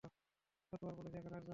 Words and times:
কতবার 0.73 0.93
বলেছি 0.99 1.15
এখানে 1.17 1.35
আসবে 1.35 1.39
না? 1.39 1.49